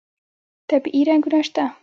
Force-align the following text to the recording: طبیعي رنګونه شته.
طبیعي 0.69 1.01
رنګونه 1.09 1.39
شته. 1.47 1.63